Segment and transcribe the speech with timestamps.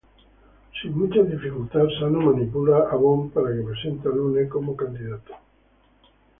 [0.81, 5.35] Sin mucha dificultad Sano manipula a Bog para que presente a Lune como candidato.